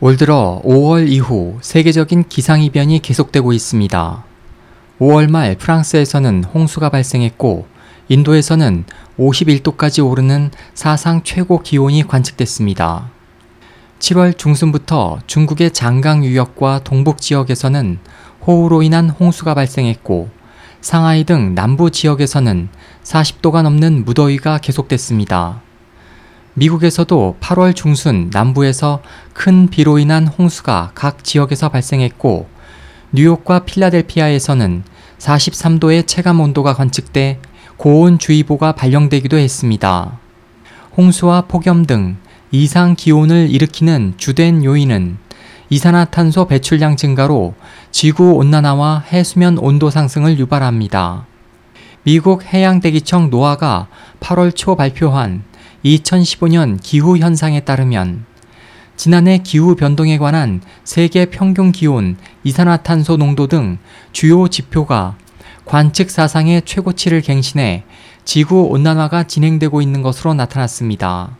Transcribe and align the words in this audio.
올 0.00 0.16
들어 0.16 0.62
5월 0.64 1.08
이후 1.08 1.58
세계적인 1.60 2.28
기상이변이 2.28 3.00
계속되고 3.02 3.52
있습니다. 3.52 4.24
5월 5.00 5.28
말 5.28 5.56
프랑스에서는 5.56 6.44
홍수가 6.44 6.90
발생했고 6.90 7.66
인도에서는 8.06 8.84
51도까지 9.18 10.08
오르는 10.08 10.52
사상 10.72 11.22
최고 11.24 11.58
기온이 11.62 12.06
관측됐습니다. 12.06 13.10
7월 13.98 14.38
중순부터 14.38 15.18
중국의 15.26 15.72
장강 15.72 16.24
유역과 16.24 16.82
동북 16.84 17.20
지역에서는 17.20 17.98
호우로 18.46 18.82
인한 18.82 19.10
홍수가 19.10 19.52
발생했고 19.54 20.28
상하이 20.80 21.24
등 21.24 21.56
남부 21.56 21.90
지역에서는 21.90 22.68
40도가 23.02 23.62
넘는 23.62 24.04
무더위가 24.04 24.58
계속됐습니다. 24.58 25.60
미국에서도 26.58 27.36
8월 27.40 27.74
중순 27.74 28.30
남부에서 28.32 29.00
큰 29.32 29.68
비로 29.68 30.00
인한 30.00 30.26
홍수가 30.26 30.90
각 30.92 31.22
지역에서 31.22 31.68
발생했고 31.68 32.48
뉴욕과 33.12 33.60
필라델피아에서는 33.60 34.82
43도의 35.18 36.08
체감 36.08 36.40
온도가 36.40 36.74
관측돼 36.74 37.40
고온주의보가 37.76 38.72
발령되기도 38.72 39.36
했습니다. 39.36 40.18
홍수와 40.96 41.42
폭염 41.42 41.86
등 41.86 42.16
이상 42.50 42.96
기온을 42.96 43.50
일으키는 43.50 44.14
주된 44.16 44.64
요인은 44.64 45.18
이산화탄소 45.70 46.48
배출량 46.48 46.96
증가로 46.96 47.54
지구 47.92 48.32
온난화와 48.32 49.04
해수면 49.12 49.58
온도 49.58 49.90
상승을 49.90 50.40
유발합니다. 50.40 51.24
미국 52.02 52.42
해양대기청 52.42 53.30
노아가 53.30 53.86
8월 54.18 54.56
초 54.56 54.74
발표한 54.74 55.44
2015년 55.84 56.78
기후 56.82 57.18
현상에 57.18 57.60
따르면 57.60 58.24
지난해 58.96 59.38
기후 59.38 59.76
변동에 59.76 60.18
관한 60.18 60.60
세계 60.82 61.26
평균 61.26 61.70
기온, 61.70 62.16
이산화탄소 62.42 63.16
농도 63.16 63.46
등 63.46 63.78
주요 64.10 64.48
지표가 64.48 65.16
관측 65.64 66.10
사상의 66.10 66.62
최고치를 66.64 67.20
갱신해 67.20 67.84
지구 68.24 68.62
온난화가 68.62 69.24
진행되고 69.24 69.80
있는 69.80 70.02
것으로 70.02 70.34
나타났습니다. 70.34 71.36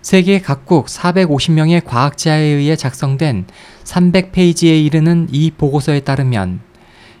세계 0.00 0.40
각국 0.40 0.86
450명의 0.86 1.84
과학자에 1.84 2.42
의해 2.42 2.74
작성된 2.74 3.46
300페이지에 3.84 4.84
이르는 4.84 5.28
이 5.30 5.52
보고서에 5.52 6.00
따르면 6.00 6.60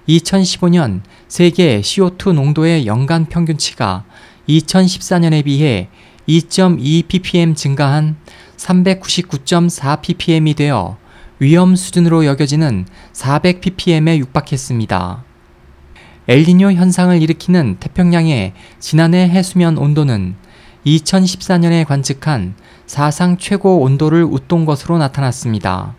2015년 0.08 1.02
세계 1.28 1.80
CO2 1.80 2.32
농도의 2.32 2.86
연간 2.86 3.26
평균치가 3.26 4.04
2014년에 4.48 5.44
비해 5.44 5.88
2.2 6.28 7.08
ppm 7.08 7.54
증가한 7.54 8.16
399.4 8.56 10.00
ppm이 10.02 10.54
되어 10.54 10.96
위험 11.38 11.74
수준으로 11.74 12.24
여겨지는 12.24 12.86
400 13.12 13.60
ppm에 13.60 14.18
육박했습니다. 14.18 15.24
엘니뇨 16.28 16.72
현상을 16.72 17.20
일으키는 17.20 17.78
태평양의 17.80 18.52
지난해 18.78 19.28
해수면 19.28 19.76
온도는 19.76 20.36
2014년에 20.86 21.84
관측한 21.84 22.54
사상 22.86 23.38
최고 23.38 23.80
온도를 23.80 24.24
웃돈 24.24 24.64
것으로 24.64 24.98
나타났습니다. 24.98 25.96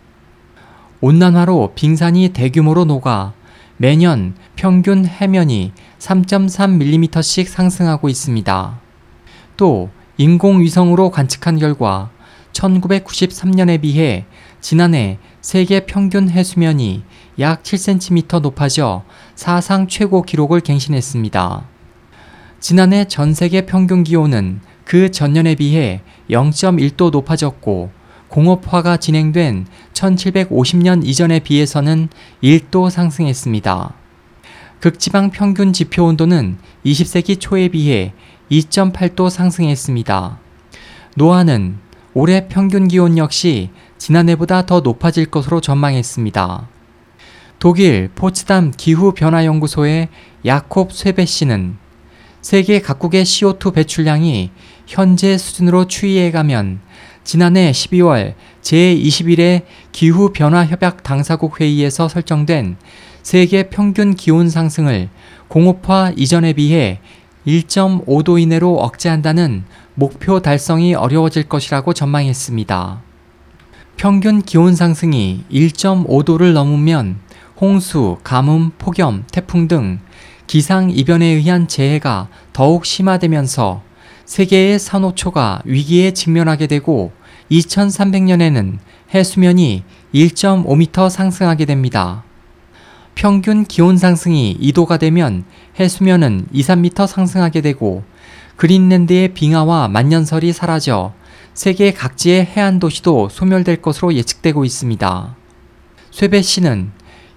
온난화로 1.02 1.72
빙산이 1.74 2.30
대규모로 2.30 2.86
녹아 2.86 3.34
매년 3.76 4.34
평균 4.56 5.04
해면이 5.04 5.72
3.3mm씩 5.98 7.46
상승하고 7.46 8.08
있습니다. 8.08 8.80
또 9.58 9.90
인공위성으로 10.16 11.10
관측한 11.10 11.58
결과 11.58 12.10
1993년에 12.52 13.80
비해 13.80 14.26
지난해 14.60 15.18
세계 15.40 15.80
평균 15.80 16.30
해수면이 16.30 17.02
약 17.38 17.62
7cm 17.62 18.40
높아져 18.40 19.04
사상 19.34 19.88
최고 19.88 20.22
기록을 20.22 20.60
갱신했습니다. 20.60 21.64
지난해 22.60 23.04
전 23.06 23.34
세계 23.34 23.66
평균 23.66 24.04
기온은 24.04 24.60
그 24.84 25.10
전년에 25.10 25.54
비해 25.56 26.00
0.1도 26.30 27.10
높아졌고 27.10 27.90
공업화가 28.28 28.96
진행된 28.96 29.66
1750년 29.92 31.06
이전에 31.06 31.40
비해서는 31.40 32.08
1도 32.42 32.88
상승했습니다. 32.88 33.94
극지방 34.80 35.30
평균 35.30 35.72
지표 35.72 36.04
온도는 36.04 36.58
20세기 36.84 37.40
초에 37.40 37.68
비해 37.68 38.12
2.8도 38.50 39.30
상승했습니다. 39.30 40.38
노아는 41.16 41.78
올해 42.12 42.46
평균 42.48 42.88
기온 42.88 43.18
역시 43.18 43.70
지난해보다 43.98 44.66
더 44.66 44.80
높아질 44.80 45.26
것으로 45.26 45.60
전망했습니다. 45.60 46.68
독일 47.58 48.10
포츠담 48.14 48.72
기후변화연구소의 48.76 50.08
야콥 50.44 50.92
쇠베 50.92 51.24
씨는 51.24 51.76
세계 52.42 52.80
각국의 52.80 53.24
CO2 53.24 53.72
배출량이 53.72 54.50
현재 54.86 55.38
수준으로 55.38 55.86
추이해 55.86 56.30
가면 56.30 56.80
지난해 57.24 57.72
12월 57.72 58.34
제21회 58.60 59.62
기후변화협약 59.92 61.02
당사국 61.02 61.60
회의에서 61.60 62.06
설정된 62.08 62.76
세계 63.22 63.70
평균 63.70 64.14
기온 64.14 64.50
상승을 64.50 65.08
공업화 65.48 66.12
이전에 66.16 66.52
비해 66.52 67.00
1.5도 67.46 68.40
이내로 68.40 68.76
억제한다는 68.78 69.64
목표 69.94 70.40
달성이 70.40 70.94
어려워질 70.94 71.44
것이라고 71.48 71.92
전망했습니다. 71.92 73.02
평균 73.96 74.42
기온 74.42 74.74
상승이 74.74 75.44
1.5도를 75.50 76.52
넘으면 76.52 77.16
홍수, 77.60 78.18
가뭄, 78.24 78.72
폭염, 78.78 79.24
태풍 79.30 79.68
등 79.68 80.00
기상 80.46 80.90
이변에 80.90 81.26
의한 81.26 81.68
재해가 81.68 82.28
더욱 82.52 82.84
심화되면서 82.84 83.82
세계의 84.24 84.78
산호초가 84.78 85.62
위기에 85.64 86.12
직면하게 86.12 86.66
되고 86.66 87.12
2300년에는 87.50 88.78
해수면이 89.14 89.84
1.5m 90.14 91.10
상승하게 91.10 91.66
됩니다. 91.66 92.24
평균 93.14 93.64
기온 93.64 93.96
상승이 93.96 94.58
2도가 94.60 94.98
되면 94.98 95.44
해수면은 95.78 96.46
2, 96.52 96.62
3m 96.62 97.06
상승하게 97.06 97.60
되고 97.60 98.02
그린랜드의 98.56 99.34
빙하와 99.34 99.88
만년설이 99.88 100.52
사라져 100.52 101.12
세계 101.54 101.92
각지의 101.92 102.44
해안 102.44 102.80
도시도 102.80 103.28
소멸될 103.28 103.80
것으로 103.80 104.14
예측되고 104.14 104.64
있습니다. 104.64 105.36
쇠배 106.10 106.42
씨는 106.42 106.90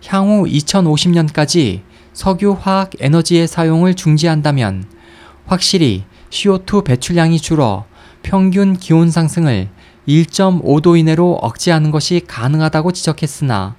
향후 0.08 0.46
2050년까지 0.46 1.82
석유 2.14 2.58
화학 2.60 2.92
에너지의 3.00 3.48
사용을 3.48 3.94
중지한다면 3.94 4.86
확실히 5.46 6.04
CO2 6.32 6.84
배출량이 6.84 7.40
줄어 7.40 7.86
평균 8.24 8.76
기온 8.76 9.12
상승을 9.12 9.70
1.5도 10.08 10.98
이내로 10.98 11.34
억제하는 11.34 11.92
것이 11.92 12.22
가능하다고 12.28 12.92
지적했으나 12.92 13.76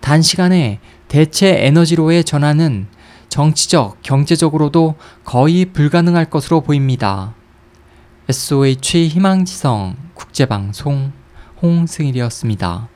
단시간에 0.00 0.80
대체 1.10 1.66
에너지로의 1.66 2.22
전환은 2.22 2.86
정치적, 3.28 4.00
경제적으로도 4.00 4.94
거의 5.24 5.64
불가능할 5.64 6.30
것으로 6.30 6.60
보입니다. 6.60 7.34
SOH 8.28 9.08
희망지성 9.08 9.96
국제방송 10.14 11.10
홍승일이었습니다. 11.60 12.88